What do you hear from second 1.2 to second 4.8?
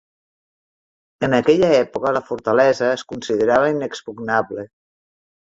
En aquella època, la fortalesa es considerava inexpugnable.